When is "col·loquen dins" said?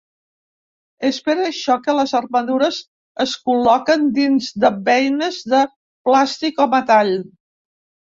3.51-4.51